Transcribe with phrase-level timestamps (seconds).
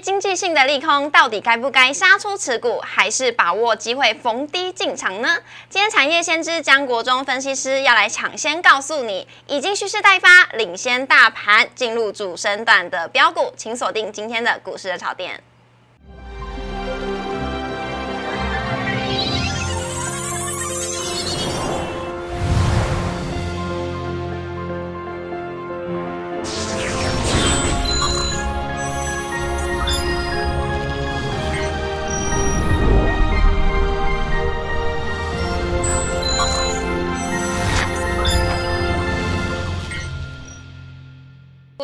[0.00, 5.36] 经济性的利空，到底该不该杀出持股，还是把握机会逢低进场呢？
[5.68, 15.42] 今天产业先知江国忠分析师要来抢先告诉你，已经蓄势待发，领先大盘进入主升段的标股，请锁定今天的股市的炒点。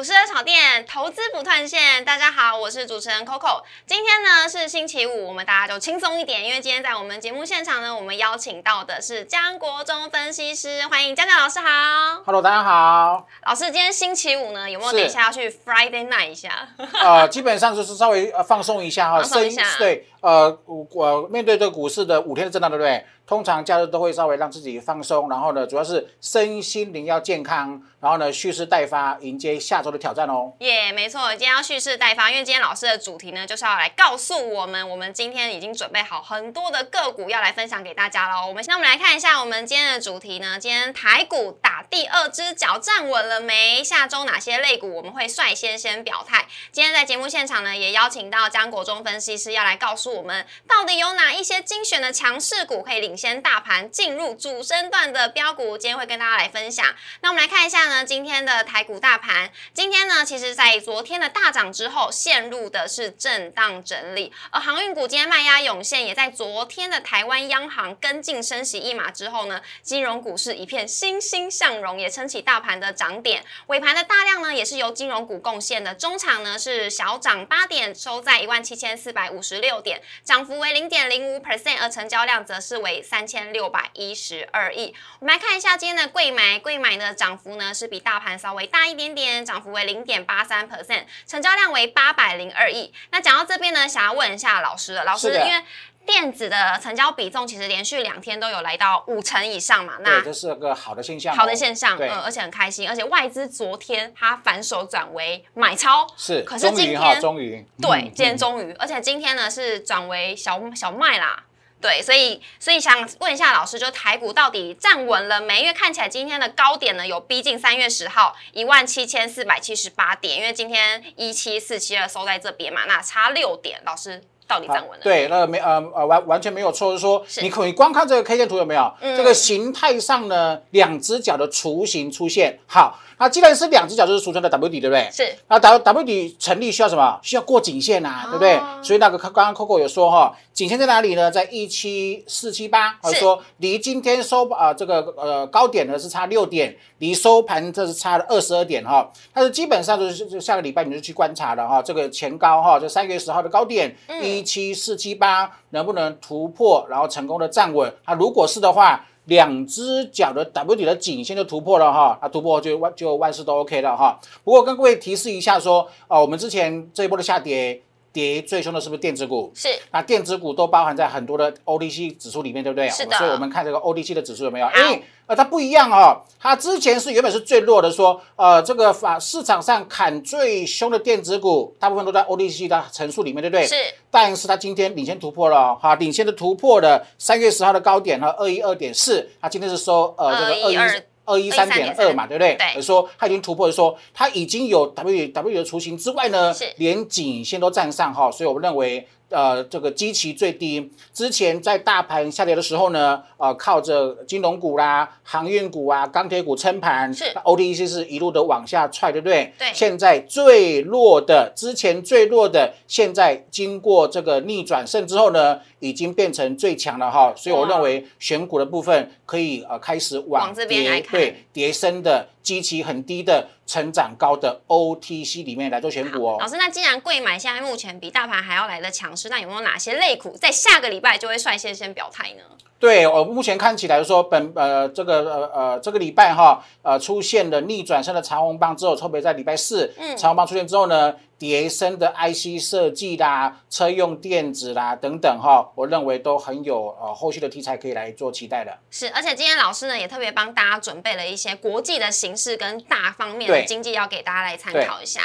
[0.01, 2.03] 股市的炒店，投资不断线。
[2.07, 3.63] 大家好，我是主持人 Coco。
[3.87, 12.23] 今天呢是星期五，我们大家就轻松一点，因为今天在我们节目现场呢，我们邀请到的是江国忠分析师，欢迎江江老师好。
[12.25, 13.29] Hello，大家好。
[13.45, 16.67] 老师，今天星期五呢，有没有等一下要去 Friday night 一下？
[16.99, 23.05] 呃，基本上就是稍微呃放松一下哈，放松一下对，呃，我我面对这个股市的五天的震荡，对不对？
[23.31, 30.53] 通常假日都会稍微让自己放松，然后呢，主要是身心灵要健康，然后呢，蓄势待发，迎接下周的挑战哦。
[30.59, 38.49] 耶没错，今天要蓄势待发，因为今天老师的主题呢，就是要来告诉我们，我们今天已经准备好很多的个股要来分享给大家喽。
[38.49, 43.85] 我们那我们来看一下我们今天的主题呢，今天台股打第二只脚站稳了没？
[43.85, 46.47] 下周哪些类股我们会率先先表态？
[46.73, 56.87] 今天在节目现场呢，也邀请到江国忠分析师要来告诉我们，到底有哪一些精选的强势股可以领先大盘进入主升段的标股，今天会跟大家来分享。
[57.21, 73.45] 那我们来看一下呢，今天的台股大盘，今天呢，其实在昨天的大涨之后，陷入的是震荡整理，而航运股今天卖压涌现，也在昨天的台湾央行跟进升息一码之后呢，金融股市一片欣欣向荣，也撑起大盘的涨点。
[73.67, 84.95] 尾盘的大量呢，也是由金融股贡献的，中场呢是小涨八点，收在一万七千四百五十六点，涨幅为零点零五 percent，而成交量则是为三千六百一十二亿。
[85.19, 92.93] 我们来看一下今天的贵买，贵买的涨幅呢是比大盘稍微大一点点，涨幅为零点八三 percent，成交量为八百零二亿。
[93.11, 95.65] 那讲到这边呢，想要问一下老师了，老师因为。
[96.07, 111.45] 电子的成交比重其实连续两天都有来到五成以上嘛，那对，这是个好的现象哦、好的现象，嗯呃，而且很开心，而且外资昨天它反手转为买超，是，可是今天终于，对，嗯今天终于，而且今天呢是转为小小麦啦。
[111.81, 115.63] 对，所以所以想问一下老师，就台股到底站稳了没？
[115.63, 125.05] 因为看起来今天的高点呢有逼近三月十号一万七千四百七十八点，因为今天一七四七二收在这边嘛，那差六点，老师到底站稳了没？
[125.05, 128.93] 对，那没呃呃完完全没有错，就是说你可以光看这个 K 线图有没有？
[129.01, 132.59] 嗯这个形态上呢，两只脚的雏形出现。
[132.67, 135.09] 好，那既然是两只脚，就是俗称的 W 底，对不对？
[135.13, 137.21] 是那 W W 底成立需要什么？
[137.23, 138.81] 需要过颈线啊，对不对哦？
[138.83, 141.31] 所以那个刚刚 Coco 有说哈，颈线在哪里呢？
[141.31, 149.09] 在一七四七八，或者是说离今天收啊、这个呃高点呢是差六点，离收盘这是差了二十二点哈。
[149.33, 157.93] 但是基本上就是就下个礼拜你就去观察了哈，这个前高哈，就三月十号的高点嗯七四七八能不能突破，然后成功的站稳？
[158.05, 159.05] 啊如果是的话。
[159.27, 164.19] 两只脚的 W 底的颈线就突破了哈，啊突破就万就万事都 OK 了哈。
[164.43, 167.81] 不过跟各位提示一下说，啊，我们之前这一波的下跌，
[168.13, 169.51] 跌最凶的是不是电子股？
[169.55, 172.89] 是那电子股都包含在很多的 O D C 指数里面，对不对？
[172.91, 174.67] 是的所以我们看这个 O D C 的指数有没有？
[174.67, 176.23] 好哎，呃，它不一样哦。
[176.39, 183.67] 它之前是原本是最弱的，说呃，这个法市场上砍最凶的电子股，大部分都在 O D C 的层数里面，对不对？
[183.67, 183.75] 是。
[184.11, 192.57] 但是它今天领先突破了哦，哈，领先的突破的三月十号的高点哈，二一二点四，它今天是收呃这个二一212二一三点二嘛，对不对？
[192.57, 199.07] 对说它已经突破了，说它已经有 W W 的雏形之外呢是，连颈线都站上哈，所以我们认为。
[199.31, 209.53] 呃，这个基期最低，之前在大盘下跌的时候呢，呃，靠着金融股啦、航运股啊、钢铁股撑盘，是那 OTC 是一路的往下踹，对不对？
[209.59, 217.33] 对现在最弱的，之前最弱的，现在经过这个逆转胜之后呢，已经变成最强了哈。
[217.37, 226.39] 所以我哇认为选股的部分可以呃开始往往这边来对跌升的、基期很低的、成长高的 OTC 里面来做选股哦。
[226.41, 232.43] 老师，那既然贵买现在目前比大盘还要来的强势，那有没有哪些类股在下个礼拜就会率先先表态呢？
[232.81, 248.79] 对，我目前看起来说，本呃这个呃呃这个礼拜哈呃出现了逆转升的长红棒之后，特别在礼拜四，嗯长红棒出现之后呢，叠升的 IC 设计啦、车用电子啦等等哈，我认为都很有呃后续的题材可以来做期待的。
[248.91, 255.21] 是，而且今天老师呢也特别帮大家准备了一些国际的形势跟大方面的对经济，要给大家来参考一下。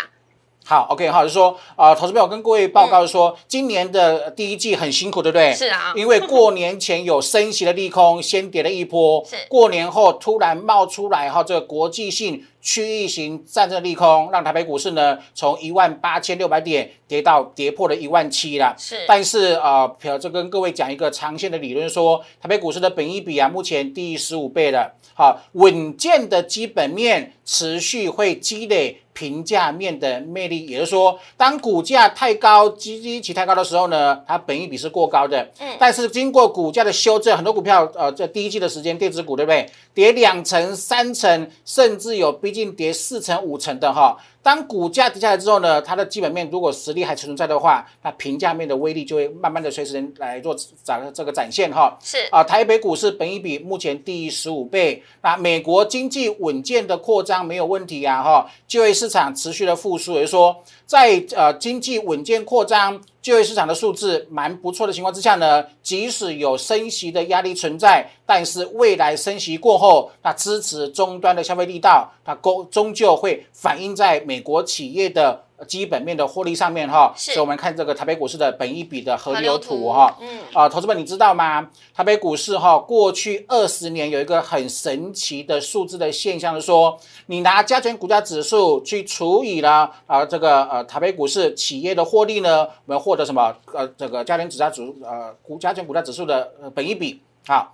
[0.68, 5.54] 好，OK，好，就是说啊、投资朋友跟各位报告说，今年的第一季很辛苦，对不对？
[5.54, 5.94] 是啊。
[5.96, 9.36] 因为过年前有升息的利空，先跌了一波，是。
[9.48, 18.76] 过年后突然冒出来哈，这个国际性区域型战争利空，让台北股市呢从一万八千六百点跌到跌破了一万七了。
[18.76, 35.48] 是但是啊，呃，这跟各位讲一个长线的理论说，台北股市的本益比啊，目前低于十五倍了，好，稳健的基本面持续会积累评价面的魅力，也就是说，当股价太高、基基期太高的时候呢，它本益比是过高的。
[35.60, 39.70] 嗯但是经过股价的修正，很多股票呃，在第一季的时间，电子股对不对？
[39.94, 44.18] 跌两成、三成，甚至有逼近跌四层、五层的哈。
[44.46, 51.98] 当股价跌下来之后呢，它的基本面如果实力还存在的话，那评价面的威力就会慢慢的随时间来做展这个展现哈。
[52.00, 60.56] 是啊，台北股市本益比目前低于十五倍，那美国经济稳健的扩张没有问题啊哈，就业市场持续的复苏，也就是说，
[60.86, 75.42] 在呃经济稳健扩张、就业市场的数字蛮不错的情况之下呢，即使有升息的压力存在，但是未来升息过后，那支持终端的消费力道，它终终究会反映在美国企业的。
[75.70, 81.70] 基本面的获利上面哈，是所以我们看这个台北股市的本益比的河河流流图图哈，嗯啊，投资们你知道吗？
[81.94, 93.56] 台北股市哈，过去二十年有一个很神奇的数字的现象，是说你拿加权股价指数去除以了啊这个呃台北股市企业的获利呢，我们获得什么？
[93.74, 97.72] 呃，这个加权指价指数呃股加权股价指数的呃本益比啊。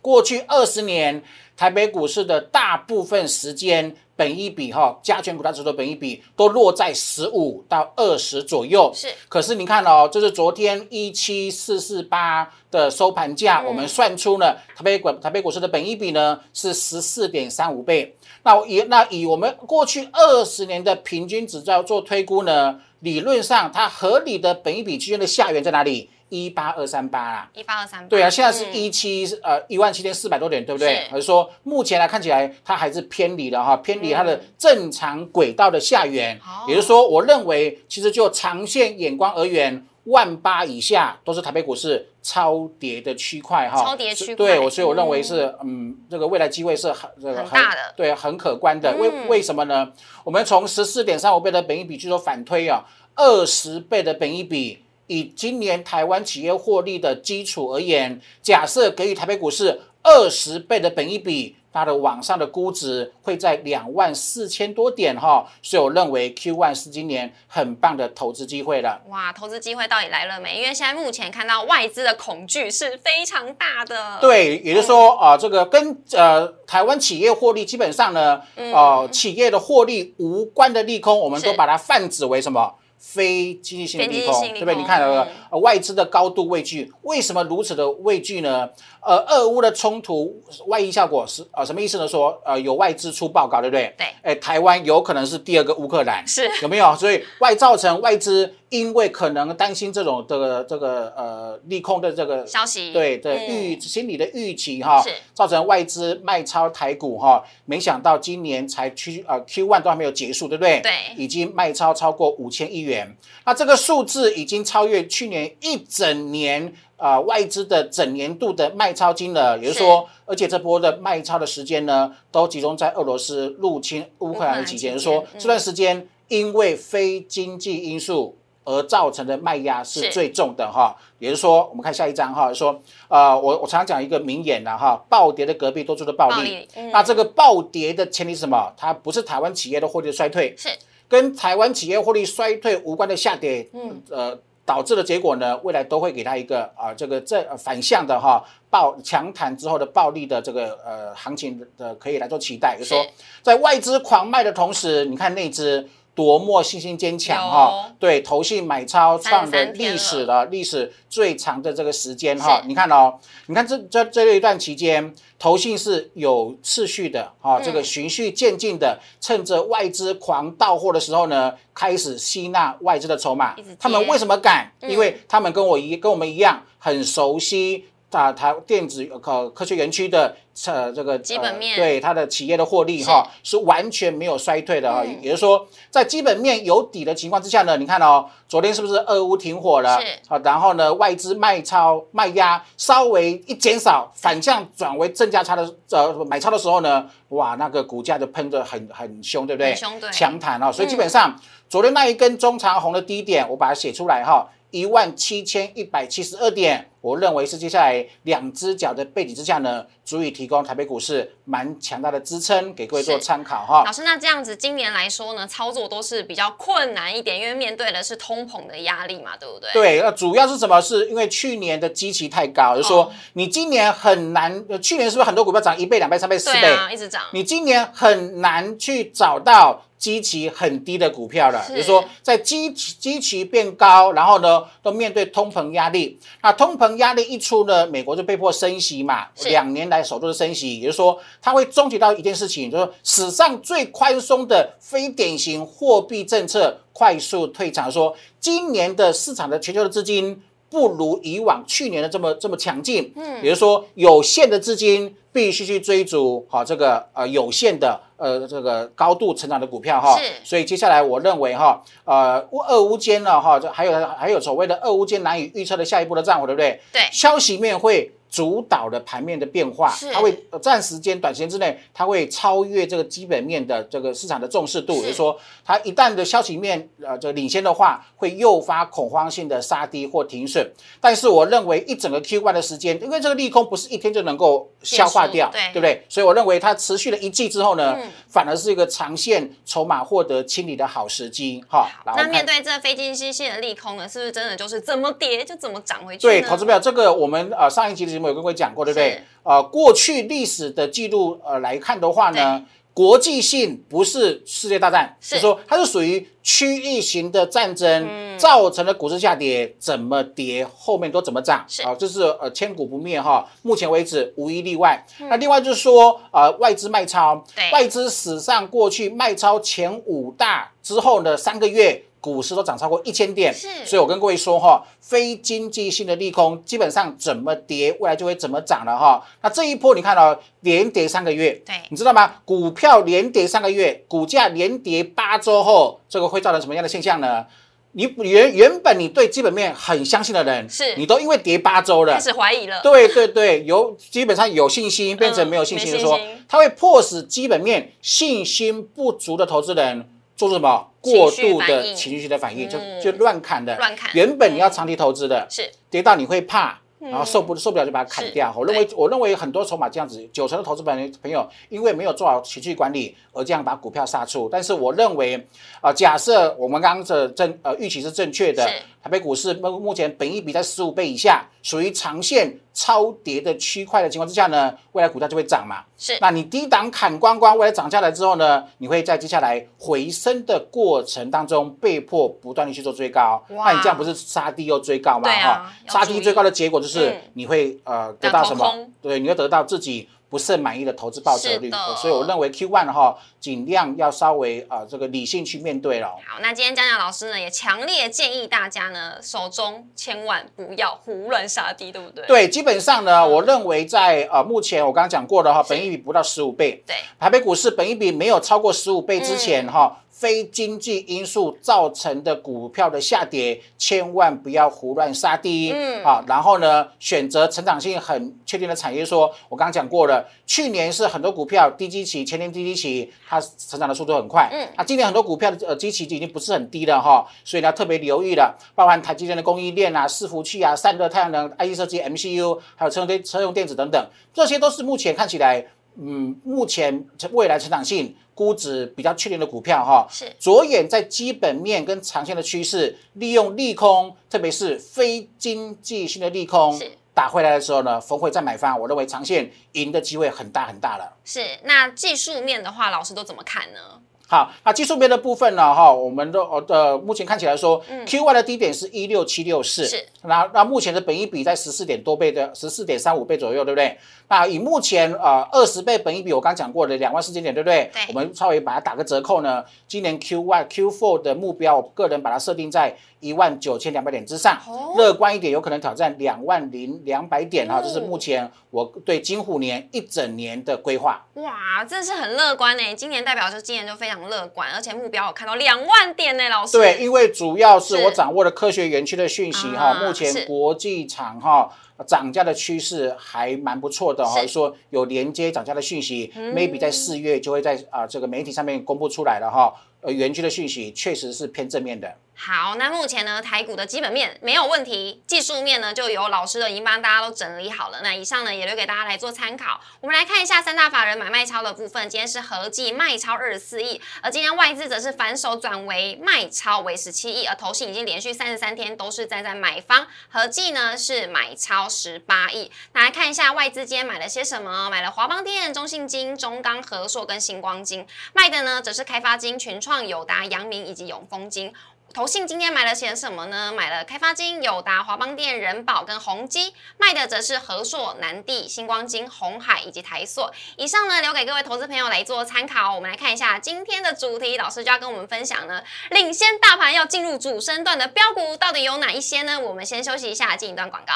[0.00, 1.20] 过去二十年，
[1.56, 8.90] 台北股市的大部分时间本一比哈，加权股价指数的本一比都落在十五到二十左右。
[8.92, 18.16] 是可是你看哦，这是昨天一七四四八的收盘价，嗯我们算出呢台北股台北股市的本一比呢是十四点三五倍。
[18.42, 26.10] 那以那以我们过去二十年的平均指标做推估呢，理论上它合理的本一比区间的下缘在哪里？
[26.28, 27.50] 一八二三八啦。
[27.54, 31.10] 一八二三八，对啊，现在是嗯一七、呃一万七千四百多点，对不对是？
[31.10, 36.36] 还是说目前来看起来它还是偏离了哈，偏离它的嗯正常轨道的下缘。
[36.38, 43.82] 哦也就是说，我认为其实就长线眼光而言，万八以下都是台北股市超跌的区块哈。
[43.82, 48.94] 超跌区块对，我所以我认为是嗯，这个未来机会是很这个很大的对，很可观的。
[48.96, 49.90] 为嗯为什么呢？
[50.24, 52.84] 我们从十四点三五倍的本益比去做反推啊，
[53.14, 54.84] 二十倍的本益比。
[55.08, 69.00] 以今年台湾企业获利的基础而言，假设给予台北股市二十倍的本益比，它的往上的估值会在两万四千多点哈，所以我认为 Q one 是今年很棒的投资机会了。
[69.08, 70.56] 哇，投资机会到底来了没？
[70.56, 82.74] 因为现在目前看到外资的恐惧是非常大的。，对，也就是说啊、这个跟呃台湾企业获利基本上呢，呃，企业的获利无关的利空，我们都把它泛指为什么？
[82.98, 84.74] 非经济性的利空，对不对？
[84.74, 88.68] 你看呃外资的高度畏惧，为什么如此的畏惧呢？
[89.08, 92.06] 呃，俄乌的冲突外溢效果是呃什么意思呢？
[92.06, 93.94] 说呃有外资出报告，对不对？
[93.96, 96.94] 对哎，台湾有可能是第二个乌克兰，是有没有？
[96.94, 110.80] 所以外造成外资因为可能担心这种这个这个呃利空的这个消息对的嗯预心理的预期哈是，造成外资卖超台股哈，没想到今年才去呃 Q one 都还没有结束，对不对？
[110.82, 113.16] 对已经卖超超过五千亿元，
[113.46, 116.74] 那这个数字已经超越去年一整年。
[116.98, 130.96] 啊、外资的整年度的卖超金额，也就是说，而且这波的卖超的时间呢，都集中在俄罗斯入侵乌克兰的期间，说嗯这段时间因为非经济因素而造成的卖压是是最重的哈。
[131.20, 136.66] 也就是说，我们看下一章哈，说呃，我我常讲一个名言了哈，暴跌的隔壁多出的暴利。
[136.92, 138.72] 那这个暴跌的前提是什么？
[138.76, 140.68] 它不是台湾企业的获利衰退，是
[141.06, 144.36] 跟台湾企业获利衰退无关的下跌，嗯呃。
[144.68, 153.06] 导致的结果呢，未来都会给它一个啊、这个这、呃反向的哈暴强弹之后的暴利的这个呃行情的可以来做期待，就是说
[153.42, 160.44] 在外资狂卖的同时，你看内资多么信心坚强哈有，对，投信买超创的33天历史了。
[160.44, 163.14] 的历史最长的这个时间哈是，你看哦，
[163.46, 167.62] 你看这这这一段期间，投信是有次序的哈，嗯。
[167.64, 173.54] 这个循序渐进的，趁着外资狂到货的时候呢，开始吸纳外资的筹码。
[173.78, 174.72] 他们为什么敢？
[174.80, 174.90] 嗯。
[174.90, 180.34] 因为他们跟我一跟我们一样，很熟悉大台电子科科学园区的
[180.66, 190.00] 呃这个基本面对它的企业的获利哈是完全没有衰退的哈，嗯也就是说在基本面有底的情况之下呢，你看哦，昨天是不是俄乌停火了？
[190.00, 199.72] 是好，然后呢外资卖超卖压稍微一减少，反向转为正价差的呃买超的时候呢，哇那个股价就喷得很很凶，对不对？
[199.72, 201.38] 很凶对强弹哦，所以基嗯本上、
[201.68, 204.48] 昨天那一根中长红的低点，我把它写出来哈。
[204.70, 213.92] 一万七千一百七十二点，我认为是接下来两只脚的背景之下呢，足以提供台北股市蛮强大的支撑，给各位做参考哈老。
[213.92, 219.70] 师，那这样子今年来说呢，操作都是比较困难一点，因为面对的是通膨的压力嘛，对不对？
[219.72, 220.80] 对，那主要是什么？
[220.80, 224.48] 是因为去年的基期太高，就是说哦你今年很难。
[224.68, 226.60] 呃去年是不是很多股票涨一倍、两倍、三倍、四倍？
[226.60, 227.22] 对啊，一直涨。
[227.32, 250.42] 你今年很难去找到基期很低的股票了，是就是说在基期基期变高，然后呢都面对通膨压力，那通膨压力一出呢，美国就被迫升息嘛，两年来首度的升息，也就是说它会终结到一件事情，就是史上最宽松的非典型货币政策快速退场，说今年的市场的全球的资金。
[250.70, 266.80] 不如以往去年的这么这么强劲，嗯，也就是说有限的资金必须去追逐好这个呃有限的呃这个高度成长的股票哈，所以接下来我认为哈呃乌俄乌间呢哈，这还有还有所谓的俄乌间难以预测的下一步的战火，对不对？
[266.92, 268.12] 对消息面会。
[268.30, 280.70] 主导的盘面的变化，它会呃暂时间、短时间之内，它会超越这个基本面的这个市场的重视度，也就是说，它一旦的消息面呃这个领先的话，会诱发恐慌性的杀低或停损。
[281.00, 286.04] 但是我认为一整个 Q one 的时间，因为这个利空不是一天就能够消化掉，对对不对？
[286.08, 291.88] 所以我认为它持续了一季之后呢，嗯反而是一个长线筹码获得清理的好时机哈。
[292.04, 296.22] 那面对这非经济性的利空呢，是不是真的就是怎么跌就怎么涨回去？
[296.22, 299.22] 对，投资票这个我们呃上一集的节目有跟各位讲过，对不对？
[299.44, 305.36] 呃，过去历史的记录呃来看的话呢，国际性不是世界大战，是。
[305.36, 308.36] 就说它是属于区域型的战争，嗯。
[308.38, 311.82] 造成了股市下跌，怎么跌后面都怎么涨，是。
[311.82, 315.00] 啊、这是呃千古不灭哈，目前为止无一例外。
[315.20, 315.28] 嗯。
[315.28, 322.02] 那另外就是说呃外资卖超，外资史上过去卖超前五大之后呢，三个月。
[322.20, 329.22] 股市都涨超过一千点，是所以我跟各位说哈，非经济性的利空基本上怎么跌，未来就会怎么涨了哈。
[329.42, 332.34] 那这一波你看到、连跌三个月，对你知道吗？
[332.44, 337.46] 股票连跌三个月，股价连跌八周后，这个会造成什么样的现象呢？
[337.92, 342.80] 你原原本你对基本面很相信的人，是你都因为跌八周了开，始怀疑了。
[342.82, 350.06] 对对对，有基本上有信心变成没有信心的说，它会迫使基本面信心不足的投资人
[350.36, 353.76] 做什么过度的情绪的反应，嗯就就乱砍的。
[353.76, 356.78] 乱砍原本你要长期投资的，是跌到你会怕。
[357.00, 358.52] 嗯然后受不受不了就把它砍掉。
[358.58, 364.48] 我认为，我认为很多筹码这样子，九成的投资朋友朋友因为没有做好情绪管理，而这样把股票杀出。
[364.50, 365.46] 但是我认为，
[365.80, 368.74] 啊，假设我们刚刚这正呃预期是正确的是，
[369.08, 375.82] 台北股市目目前本一比在十五倍以下，属于长线超跌的区块的情况之下呢，未来股价就会涨嘛。
[375.96, 385.30] 是那你低档砍光光，未来涨下来之后呢，你会在接下来回升的过程当中被迫不断的去做追高，哇那你这样不是杀低又追高吗？
[385.30, 388.86] 哈啊杀低追高的结果就是嗯你会呃得到什么？
[389.00, 391.70] 对，你会得到自己不是很满意的投资报酬率。
[391.96, 396.08] 所以我认为 Q one 哈，尽量要稍微呃这个理性去面对了。
[396.26, 402.26] 好，那今天江江老师呢也强烈建议大家呢，手中千万不要胡乱杀低，对不对？
[402.26, 415.70] 对，基本上呢，我认为在呃目前我刚刚讲过的哈，本益比不到十五倍，对台北股市本益比没有超过十五倍之前嗯哈、非经济因素造成的股票的下跌，千万不要胡乱杀低。
[415.72, 424.48] 嗯啊，然后呢，选择成长性很确定的产业说，我刚刚讲过了，去年是很多股票低基期，前年低基期，它成长的速度很快。
[424.52, 435.64] 嗯啊，今年很多股票的呃基期已经不是很低了哈，所以呢特别留意了，包含台积电的供应链啊、伺服器啊、散热、太阳能、IC 设计、MCU，还有车用电、车用电子等等，这些都是目前看起来。
[436.00, 451.16] 嗯，目前未来成长性估值比较确定的股票哈，是着眼在基本面跟长线的趋势，利用利空，特别是非经济性的利空是打回来的时候呢，逢回再买方，我认为长线赢的机会很大很大了。
[451.24, 451.58] 是。
[451.64, 454.00] 那技术面的话，老师都怎么看呢？
[454.30, 463.96] 好，那技术面的部分呢，哈，我们的呃的目前看起来说、q one 的低点是一六七六四，是，那那目前的本益比在十四点多倍的十四点三五倍左右，对不对？
[464.28, 467.90] 那以目前呃二十倍本益比，我刚讲过的两万四千点，对不对？
[467.94, 474.58] 对我们稍微把它打个折扣呢，今年 Q one Q four 的目标，我个人把它设定在一万九千两百点之上，
[474.96, 481.24] 乐观一点有可能挑战两万零两百点哈，这是目前我对金虎年一整年的规划。
[481.34, 482.94] 哇，真的是很乐观呢！
[482.94, 486.78] 今年代表是今年就非常乐观，而且目标我看到两万点呢，老师。
[486.78, 491.70] 对，因为主要是我掌握的科学园区的讯息哈，目前国际厂哈。
[492.06, 499.74] 涨价的趋势还蛮不错的哈，说有连接涨价的讯息，maybe 在四月就会在啊这个媒体上面公布出来了哈。
[500.00, 502.08] 呃，园区的讯息确实是偏正面的。
[502.40, 507.98] 好，那目前呢，台股的基本面没有问题，技术面呢就由老师的已经帮大家都整理好了。
[508.00, 509.80] 那以上呢也留给大家来做参考。
[510.00, 522.70] 我们来看一下三大法人买卖超的部分，今天是合计卖超二十四亿，而今天外资则是反手转为卖超为十七亿，而投信已经连续三十三天都是站在买方，合计呢是买超十八亿。
[522.92, 524.88] 那来看一下外资今天买了些什么？
[524.88, 531.74] 买了华邦电、中信金、中钢、和硕跟星光金，卖的呢则是开发金、群创、友达、阳明以及永丰金。
[532.14, 533.72] 投信今天买了些什么呢？
[533.72, 540.50] 买了开发金、友达、华邦电、人保跟宏基，卖的则是和硕、南地、星光金、红海以及台塑。
[540.76, 542.94] 以上呢，留给各位投资朋友来做参考。
[542.94, 549.60] 我们来看一下今天的主题，老师就要跟我们分享呢，领先大盘要进入主升段的标股到底有哪一些呢？
[549.60, 551.12] 我们先休息一下，进一段广告。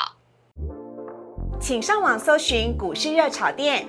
[1.60, 3.88] 请上网搜寻股市热炒店，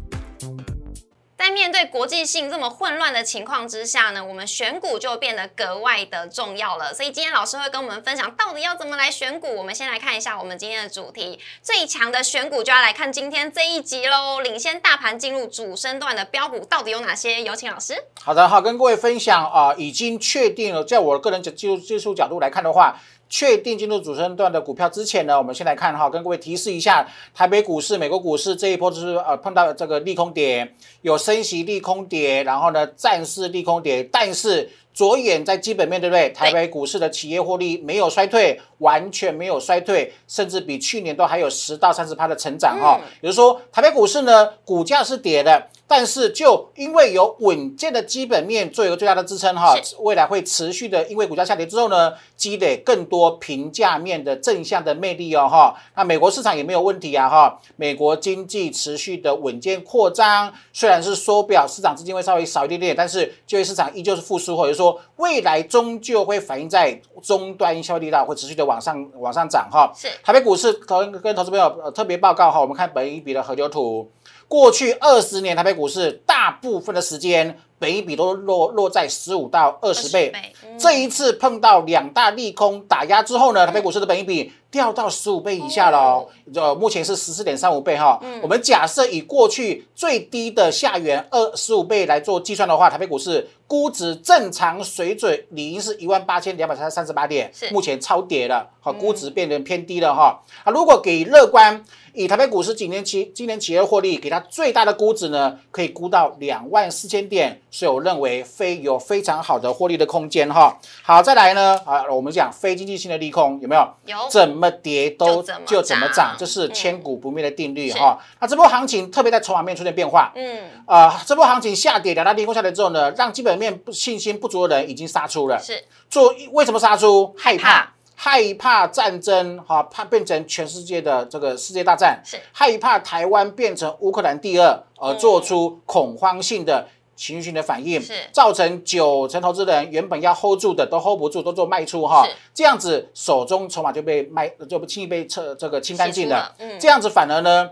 [1.41, 6.93] 在面对国际性这么混乱的情况之下呢，我们选股就变得格外的重要了。
[6.93, 9.55] 所以今天老师会跟我们分享到底要怎么来选股。
[9.55, 14.39] 我们先来看一下我们今天的主题，最强的选股就要来看今天这一集喽。
[14.41, 17.41] 领先大盘进入主升段的标股到底有哪些？
[17.41, 17.95] 有请老师。
[18.21, 23.01] 好的，好，跟各位分享啊，已经确定了，在我个人技术技术角度来看的话。
[23.31, 36.29] 确定进入主升段的股票之前呢，我们先来看哈，跟各位提示一下，台北股市、美国股市这一波就是呃碰到这个利空点，有升息利空点，然后呢暂时利空点，但是着眼在基本面对不对？
[36.31, 42.99] 台北股市的企业获利没有衰退，完全没有衰退，甚至比去年都还有十到三十趴的成长哈。
[43.21, 45.69] 也就是说，台北股市呢股价是跌的。
[45.91, 55.75] 但是就因为有稳健的基本面做一个最大的支撑哈，未来会持续的，因为股价下跌之后呢，积累更多平价面的正向的魅力哦哈。
[55.97, 69.91] 那美国市场也没有问题啊哈，美国经济持续的稳健扩张，虽然是缩表，市场资金会稍微少一点点，但是就业市场依旧是复苏，或者说未来终究会反映在终端消费力道会持续的往上往上涨哈。
[69.93, 74.09] 是台北股市投跟投资朋友特别报告哈，我们看本一笔的合流图。
[74.51, 80.31] 过去二十年，台北股市大部分的时间，本一比都落落在十五到二十倍。
[80.77, 86.27] 这一次碰到两大利空打压之后呢，台北股市的本一比掉到十五倍以下了哦。
[86.53, 88.21] 呃，目前是十四点三五倍哈。
[88.43, 100.39] 我们假设以过去最低的下缘二十五倍来做计算的话，台北股市估值正常水准理应是一万八千两百三三十八点，目前超跌了，好，估值变得偏低了哈。
[100.63, 101.83] 啊，如果给乐观。
[102.13, 110.77] 以台北股市今年期今年企业获利，给它最大的估值呢，可以估到两万四千点，所以我认为非有非常好的获利的空间哈。
[111.01, 113.87] 好，再来呢，啊，我们讲非经济性的利空有没有？
[114.05, 118.19] 有，怎么跌都就怎么涨，这是千古不灭的定律哈。
[118.41, 125.81] 那这波行情特别在筹码面出现变化，嗯，啊，这波行情下跌两大利空下跌之后呢，让基本面不信心不足的人已经杀出了，是。
[126.09, 127.33] 做为什么杀出？
[127.37, 127.93] 害怕。
[128.23, 132.37] 害怕战争，哈，怕变成全世界的这个世界大战，是。
[132.51, 136.87] 害怕台湾变成乌克兰第二，而做出恐慌性的
[137.21, 138.13] 情绪性的反应，是。
[138.31, 147.69] 造成九成投资人原本要 hold 住的都 hold 不住，都做卖出，哈，这样子手中筹码就被卖，就不轻易被撤这个清干净了，嗯，这样子反而呢，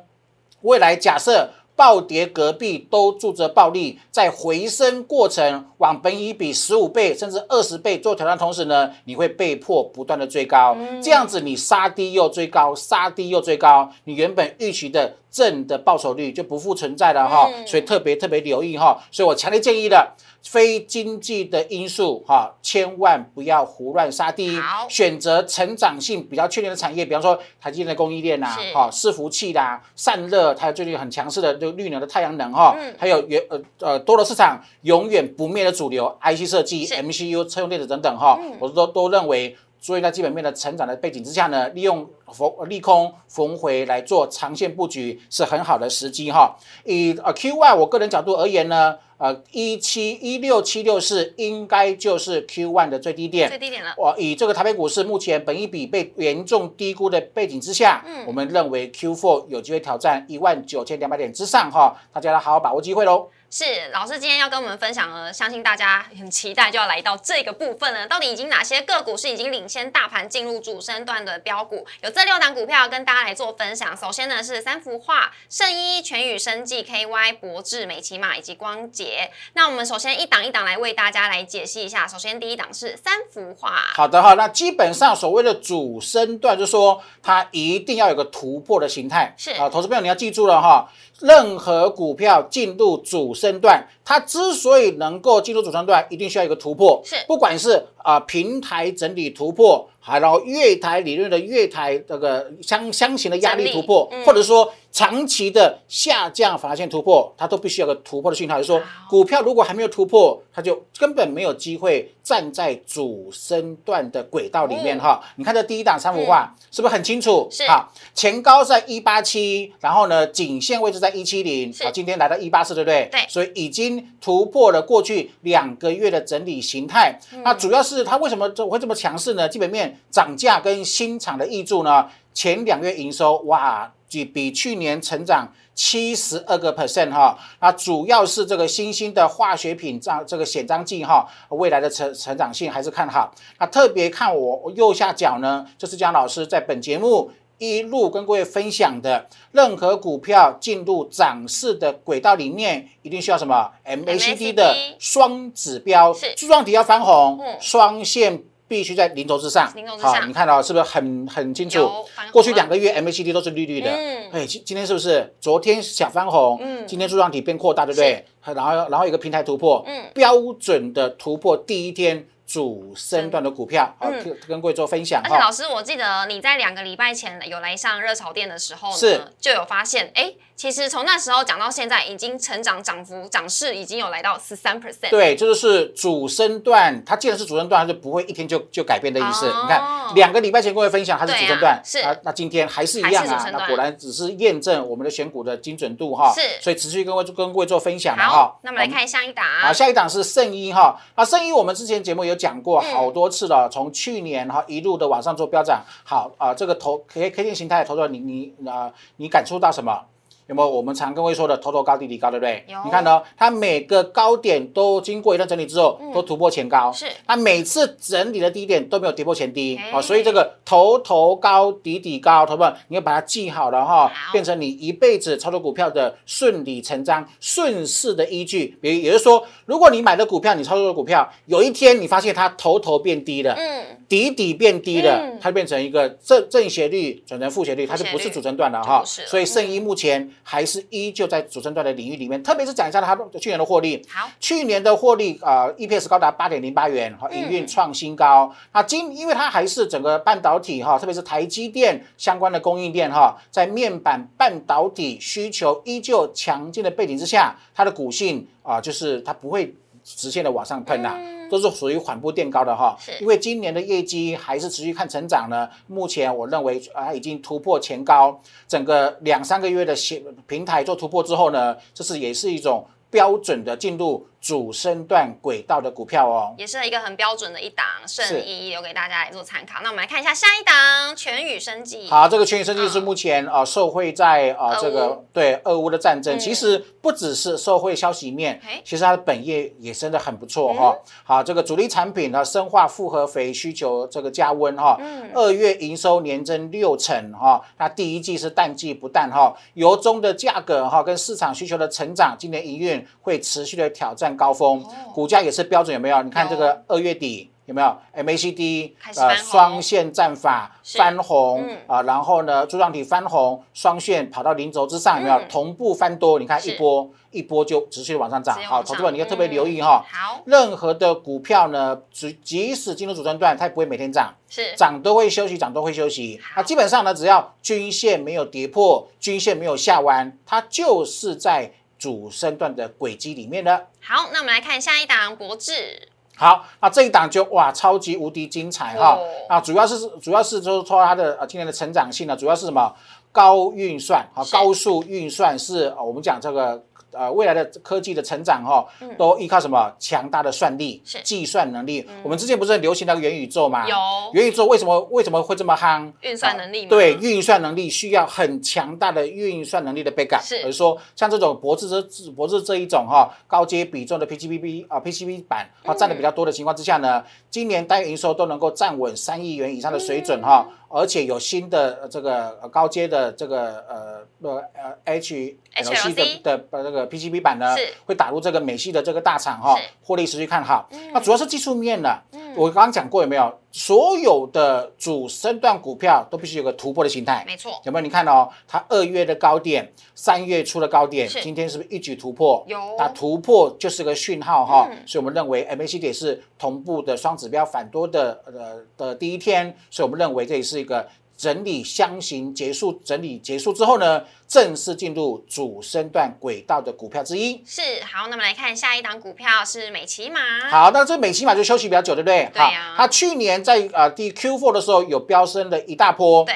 [0.61, 1.49] 未来假设。
[1.79, 20.15] 暴跌，隔壁都住着暴利，在回升过程往本已比十五倍甚至二十倍做挑战，同时呢，你会被迫不断的追高，这样子你杀低又追高，杀低又追高，你原本预期的正的报酬率就不复存在了哈，所以特别特别留意哈，所以我强烈建议的。
[20.43, 24.57] 非经济的因素，哈，千万不要胡乱杀低。
[24.57, 39.55] 好，选择成长性比较确定的产业，比方说台积电的供应链呐，哈，伺服器啦，散热，还有最近很强势的就绿能的太阳能，哈，还有原呃呃多的市场永远不灭的主流，IC 设计、MCU、车用电子等等，哈，我都都认为。
[39.81, 46.55] 所以在基本面的成长的背景之下呢，利用逢利空逢回来做长线布局是很好的时机哈。
[46.83, 53.47] 以呃 Q Y 我个人角度而言呢，呃一七一六七六四应该就是 Q one 的最低点。
[53.47, 53.93] 最低点了。
[53.97, 63.29] 我以这个台北股市目前本一比被严重低估的背景之下，嗯我们认为 Q four 有机会挑战一万九千两百点之上哈，大家要好好把握机会喽。
[63.51, 68.07] 是老师今天要跟我们分享呢，相信大家很期待，就要来到这个部分了。
[68.07, 71.83] 到底已经哪些个股是已经领先大盘进入主升段的标股？
[72.03, 73.97] 有这六档股票要跟大家来做分享。
[73.97, 79.31] 首先呢是三幅画、圣衣、全宇生技、KY、博智、美骑马以及光捷。
[79.53, 82.07] 那我们首先一档一档来为大家来解析一下。
[82.07, 89.33] 首先第一档是三幅画，好的哈，那基本上所谓的主升段，就是说它一定要有个突破的形态。
[89.35, 90.87] 是啊，投资朋友你要记住了哈，
[91.21, 97.01] 任何股票进入主升段，它之所以能够进入主升段，一定需要一个突破。
[97.03, 108.57] 是不管是啊、平台整理突破，还然后月台理论的月台这个箱箱型的压力突破，嗯或者说长期的下降反线突破，它都必须有个突破的讯号。
[108.57, 115.23] 就是说，股票如果还没有突破，它就根本没有机会站在主升段的轨道里面嗯哈。
[115.35, 117.47] 你看这第一档三幅画、是不是很清楚？
[117.51, 123.07] 是好，前高在一八七，然后呢，颈线位置在一七零，是好，今天来到一八四，对不对？
[123.11, 127.19] 对所以已经突破了过去两个月的整理形态。
[127.33, 129.47] 嗯那主要是它为什么这会这么强势呢？
[129.47, 135.47] 基本面涨价跟新厂的挹注呢，前两月营收哇，比比去年成长。
[135.75, 143.33] 七十二个 percent 哈，那主要是这个新兴的化学品这这个显彰剂哈，未来的成成长性还是看好。
[143.59, 159.69] 那特别看我右下角呢，就是姜老师在本节目一路跟各位分享的，任何股票进入涨势的轨道里面，一定需要什么 MACD 的双指标，柱状体要翻红嗯，双线必须在零轴之上。
[159.75, 161.89] 零头之上好，你看到是不是很很清楚？
[162.31, 165.33] 过去两个月 MACD 都是绿绿的，嗯哎，今今天是不是？
[165.41, 168.23] 昨天小翻红，嗯今天柱状体变扩大，对不对？
[168.45, 175.51] 然后然后一个平台突破，嗯标准的突破第一天主升段的股票，好，嗯跟跟各位做分享而且老。
[175.51, 185.11] 师，我记得你在两个礼拜前有来上热炒店的时候是呢，就有发现，哎，其实从那时候讲到现在，已经成长涨幅涨势已经有来到十三 percent。
[185.11, 189.47] 对，这就是主升段，它既然是主升段，它就不会一天就就改变的意思。
[189.47, 196.33] 哦你看，两个礼拜前跟各位分享它是主升段对啊，是那那今天还是一样啊那果然只是验证我们的选股的精准度哈。
[196.33, 199.45] 是所以持续跟各位跟各位做分享了哈好。，那我们来看下一档。
[199.61, 205.83] 好，下一档是圣衣哈，啊，圣衣我们之前节目有讲过嗯好多次了，从去年哈一路的往上做飙涨。
[206.05, 210.05] 好啊，这个投 K K 线形态的头头，你你啊，你感触到什么？
[210.49, 210.69] 有没有？
[210.69, 212.65] 我们常跟各位说的头头高低低高，对不对？
[212.67, 212.75] 有？
[212.83, 216.89] 你看呢，它每个高点都经过一段整理之后，都突破前高。
[216.89, 217.05] 嗯是。
[217.27, 219.77] 它每次整理的低点都没有跌破前低。
[219.77, 219.91] 哎。
[219.91, 228.75] 啊，所以这个头头高底底高，头们你要把它记好了哈好，变成你一辈子操作股票的顺理成章、顺势的依据。
[228.81, 235.39] 比如，也就是说，如果你买的股票，你操作的股票，有一天你发现它头头变低了，嗯，底底变低了，嗯。
[235.39, 238.19] 它变成一个正正斜率转成负斜率，它就负斜率。
[238.19, 239.03] 不是主升段了哈。
[239.05, 244.05] 所以圣一目前还是依旧在主升段的领域里面，特别是讲一下它去年的获利。
[244.09, 248.53] 好，去年的获利啊、呃 EPS 高达八点零八元，哈，营运创新高。
[248.73, 259.73] 那今因为它还是整个半导体哈，特别是台积电相关的供应链哈，在面板半导体需求依旧强劲的背景之下，它的股性啊、就是它不会
[260.15, 261.17] 直线的往上喷呐、
[261.49, 262.97] 都是属于缓步垫高的哈。
[263.21, 276.53] 因为今年的业绩还是持续看成长呢，目前我认为啊已经突破前高，整个两三个月的平平台做突破之后呢，这是也是一种标准的进入主升段轨道的股票哦。
[276.57, 278.41] 也是一个很标准的一档圣是。
[278.41, 279.81] 衣，留给大家来做参考。
[279.83, 282.07] 那我们来看一下下一档全宇生技。
[282.09, 286.39] 好，这个全宇生技是目前啊、呃受惠在啊、呃这个对俄乌的战争，嗯。
[286.39, 295.29] 其实不只是受惠消息面，其实它的本业也真的很不错哈、好，这个主力产品呢，生化复合肥需求这个加温哈，嗯。
[295.33, 306.21] 二月营收年增六成哈，那第一季是淡季不淡哈，油中的价格哈跟市场需求的成长，今年营运会持续的挑战高峰，股价也是标准有没有？
[306.23, 307.51] 你看这个二月底。
[307.65, 316.39] 有没有 MACD 开始翻红双线战法翻红嗯啊，然后呢柱状体翻红，双线跑到零轴之上，有没有嗯同步翻多？
[316.39, 318.59] 你看一波一波就持续地往上涨。
[318.63, 320.03] 好，投资者你要特别嗯留意哈。
[320.11, 326.39] 好，任何的股票呢，即即使进入主升段，它也不会每天涨，是涨都会休息，涨都会休息。
[326.41, 333.85] 好那基本上呢，只要均线没有跌破，均线没有下弯，它就是在主升段的轨迹里面的。
[334.01, 336.07] 好，那我们来看下一档博智。
[336.35, 339.27] 好，那这一档就哇，超级无敌精彩哈哦！
[339.49, 342.95] 啊，主要是主要是就是说它的呃今年的成长性呢，主要是什么？
[343.31, 348.85] 高运算啊，高速运算是呃我们讲这个呃未来的科技的成长哈，
[349.17, 349.91] 都依靠什么？
[349.99, 352.05] 强大的算力计算能力。
[352.23, 353.87] 我们之前不是很流行那个元宇宙吗？
[353.87, 353.95] 有。
[354.33, 356.11] 元宇宙为什么为什么会这么夯？
[356.21, 360.41] 运算能力吗对，运算能力需要很强大的运算能力的 backup。
[360.41, 360.59] 是。
[360.59, 377.75] 比如说像这种博智这博智这一种哈高阶比重的 PCB 啊 PCB 板啊占的比较多的情况之下呢，今年单月营收都能够站稳三亿元以上的水准哈，而且有新的呃这个呃高阶的这个呃呃呃 H HLC 的的呃这个 PCB 板呢，
[378.05, 380.89] 会打入这个美系的这个大厂哈，获利持续看好。
[381.13, 382.21] 那主要是技术面的，
[382.59, 383.57] 我刚刚讲过有没有？
[383.71, 387.43] 所有的主升段股票都必须有个突破的形态。
[387.47, 388.03] 没错，有没有？
[388.03, 392.61] 你看哦，它二月的高点，三月初的高点，今天是不是一举突破？
[392.67, 401.07] 有那突破就是个讯号哈、嗯所以我们认为 MACD 是同步的双指标反多的呃的第一天，所以我们认为这也是一个
[401.39, 407.63] 整理箱型结束，整理结束之后呢，正式进入主升段轨道的股票之一。
[407.65, 408.27] 是好。
[408.27, 412.51] 那么来看下一档股票是美骑马，好，那这美骑马就休息比较久，对不对？
[412.53, 412.61] 对
[412.97, 416.55] 它去年在呃第 Q4 的时候有飙升了一大波，对，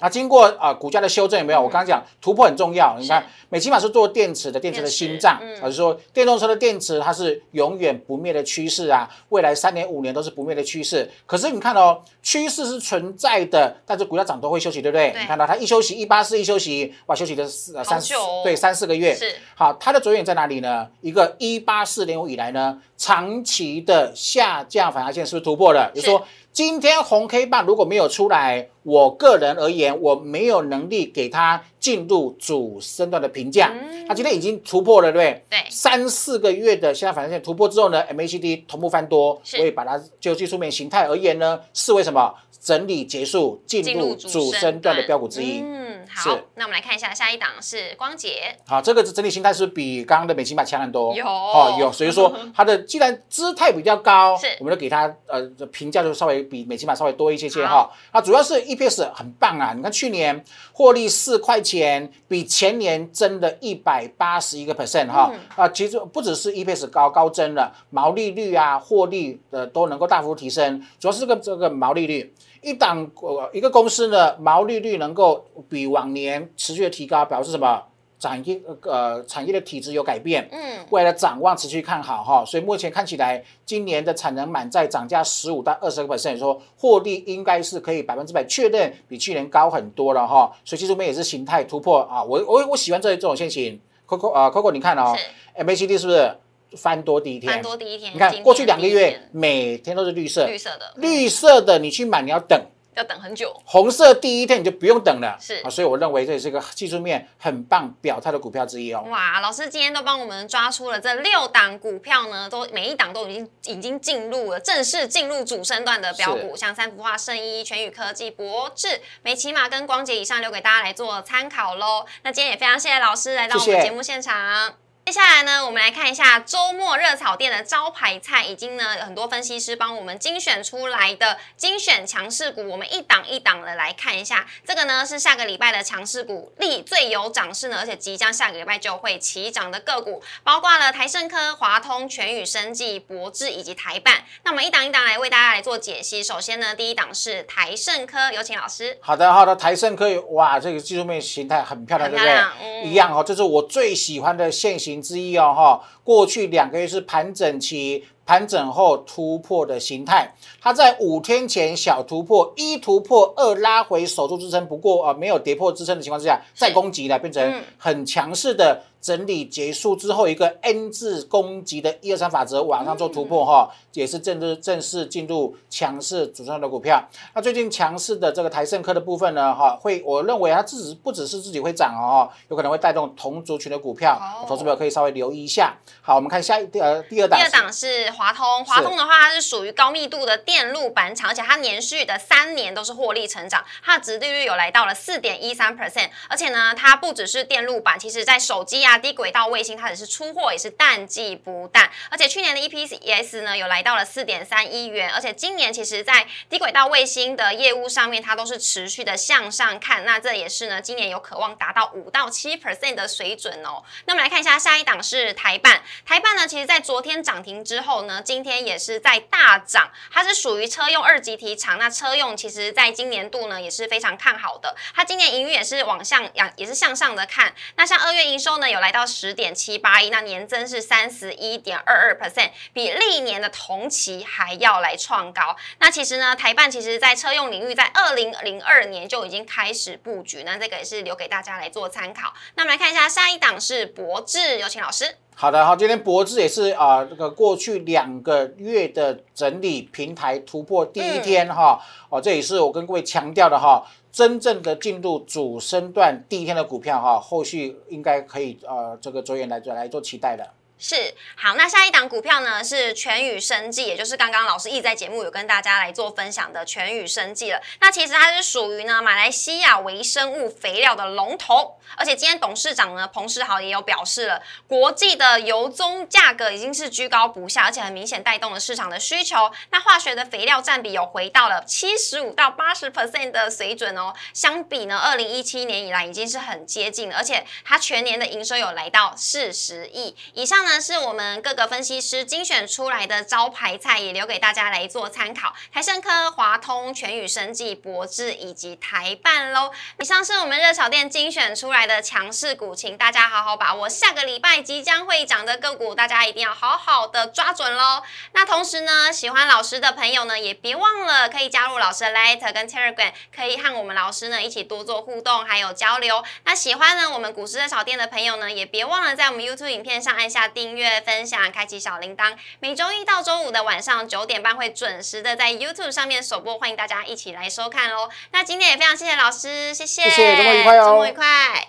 [0.00, 1.62] 啊，经过啊、股价的修正有没有？
[1.62, 2.96] 我刚刚讲突破很重要。
[2.98, 11.08] 你看，美骑马是做电池的，电池的心脏，电池嗯而是说电动车的电池它是永远不灭的趋势啊，未来三年五年都是不灭的趋势。
[11.26, 15.12] 可是你看哦，趋势是存在的，但是股价涨都会休息，对不对？
[15.12, 19.14] 对你看到它一休息一八四一休息，哇，休息的四呃三四对三四个月。
[19.14, 20.88] 是好，它的着眼在哪里呢？
[21.00, 25.90] 一个一八四点五以来呢，长期的下降反压线是不是突破了？
[25.94, 33.74] 也就是说，今天红 K 棒如果没有出来，我个人而言，我没有能力给它进入主升段的评价。
[34.06, 35.32] 它今天已经突破了，对不对？
[35.32, 42.32] 嗯对三四个月的下降反压线突破之后呢，MACD 同步翻多，所以把它就技术面形态而言呢，视为什么？
[42.60, 45.60] 整理结束，进入主主升段的标股之一。
[45.60, 51.14] 嗯，好，那我们来看一下下一档是光洁，好，这个整体形态是比刚刚的美骑马强很多？
[51.14, 57.90] 有哦，有，所以说它的既然姿态比较高， 是我们就给它呃评价就稍微比美骑马稍微多一些些哈。
[58.12, 65.30] 那主要是 EPS 很棒啊，你看去年获利四块钱，比前年增了一百八十一个 percent 哈。
[65.32, 72.32] 嗯啊，其实不只是 EPS 高高增了，毛利率啊、获利的都能够大幅提升，主要是这个这个毛利率。
[72.64, 77.82] 一档呃一个公司呢，毛利率能够比往年持续的提高，表示什么？
[78.16, 95.14] 产业呃产业的体质有改变，嗯，未来的展望持续看好哈，所以目前看起来今年的产能满载涨价十五到二十个 percent，说获利应该是可以百分之百确认比去年高很多了哈，所以技术面也是形态突破啊，我我我喜欢这这种现形，Coco 啊 Coco 你看哦
[95.58, 96.34] ，MACD 是不是
[96.76, 97.52] 翻多第一天？
[97.52, 102.60] 翻多第一天，你看过去两个月每天都是绿色，绿色的，绿色的你去买你要等。
[102.96, 109.04] 要等很久，红色第一天你就不用等了，是啊，所以我认为这也是一个技术面很棒表态的股票之一哦。
[109.10, 122.06] 哇，老师今天都帮我们抓出了这六档股票呢，都每一档都已经已经进入了正式进入主升段的标股，像三幅画、圣衣、全宇科技、博智、美骑马跟光捷以上，留给大家来做参考喽。
[122.22, 124.83] 那今天也非常谢谢老师来到我们节目现场。
[125.04, 134.46] 接下来呢，我们来看一下周末热炒店的招牌菜，已经呢有很多分析师帮我们精选出来的精选强势股，我们一档一档的来看一下。
[134.66, 144.24] 这个呢是下个礼拜的强势股，力最有涨势呢，而且即将下个礼拜就会起涨的个股，包括了台盛科、华通、全宇生技、博智以及台办。
[144.42, 146.24] 那我们一档一档来为大家来做解析。
[146.24, 148.96] 首先呢，第一档是台盛科，有请老师。
[149.02, 152.80] 好的，好的，台盛科哇，这个技术面形态很漂亮，对不很漂亮对？
[152.80, 155.80] 嗯一样哦，这是我最喜欢的现形之一哦，哈。
[156.02, 177.06] 过去两个月是盘整期，盘整后突破的形态，它在五天前小突破，一突破，二拉回守住支撑，不过啊、呃没有跌破支撑的情况之下，再攻击了，变成嗯很强势的整理结束之后，一个 N 字攻击的一二三法则往上做突破哈、也是正式正式进入强势主升的股票。
[177.34, 185.76] 那最近强势的这个台盛科的部分呢，哈，会我认为它自己不只是自己会涨哦，有可能会带动同族群的股票，哦投资者可以稍微留意一下。
[186.00, 213.82] 好，我们看下一呃第二档，第二档是华通，华通的话，它是属于高密度的电路板厂，而且它连续的三年都是获利成长，它的值利率有来到了四点一三 percent，而且呢，它不只是电路板，其实在手机啊、低轨道卫星，它只是出货也是淡季不淡，而且去年的 EPS 呢有来到了四点三一元，而且今年其实在低轨道卫星的业务上面，它都是持续的向上看，那这也是呢今年有渴望达到五到七 percent 的水准哦。
[214.06, 221.78] 那我们来看一下下一档是台办，台办呢，其实在昨天涨停之后呢，今天也是在大涨，它是属于车用二级体厂。
[221.78, 227.54] 那车用其实在今年度呢也是非常看好的，它今年营运也是往向扬，也是向上的看。
[227.76, 235.56] 那像二月营收呢有来到十点七八亿，那年增是三十一点二二 percent，比历年的同期还要来创高。
[235.78, 242.34] 那其实呢，台办其实在车用领域在二零零二年就已经开始布局，那这个也是留给大家来做参考。
[242.56, 245.16] 那我们来看一下下一档是博智，有请老师。
[245.34, 253.82] 好的，好，今天博智也是啊，这个过去两个月的整理平台突破第一天哈，哦，这也是我跟各位强调的哈，
[254.14, 260.48] 真正的进入主升段第一天的股票哈，后续应该可以呃，这个着眼来做来做期待的。
[260.76, 267.62] 是好，那下一档股票呢是全宇生技，也就是刚刚老师一在节目有跟大家来做分享的全宇生技了。
[267.80, 279.50] 那其实它是属于呢马来西亚微生物肥料的龙头，而且今天董事长呢彭世豪也有表示了，国际的油棕价格已经是居高不下，而且很明显带动了市场的需求。
[279.70, 290.80] 那化学的肥料占比有回到了七十五到八十 percent 的水准哦，相比呢二零一七年以来已经是很接近了，而且它全年的营收有来到四十亿以上呢。
[290.84, 295.54] 是我们各个分析师精选出来的招牌菜，也留给大家来做参考。
[295.72, 299.72] 台盛科、华通、全宇生技、博智以及台办喽。
[299.98, 303.88] 以上是我们热炒店精选出来的强势股，请大家好好把握。
[303.88, 308.02] 下个礼拜即将会涨的个股，大家一定要好好的抓准喽。
[308.32, 316.22] 那同时呢，喜欢老师的朋友呢，也别忘了可以加入老师的 Light 跟 Telegram，可以和我们老师呢一起多做互动还有交流。
[316.44, 322.34] 那喜欢呢我们股市热炒店的朋友呢，也别忘了在我们 YouTube 影片上按下订阅、分享、开启小铃铛。
[322.60, 328.08] 每周一到周五的晚上九点半会准时的在 YouTube 上面首播，欢迎大家一起来收看哦。
[328.30, 331.68] 那今天也非常谢谢老师，谢谢，谢谢，周末愉快哦，周末愉快。